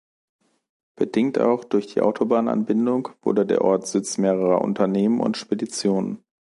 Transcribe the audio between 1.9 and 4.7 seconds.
Autobahnanbindung wurde der Ort Sitz mehrerer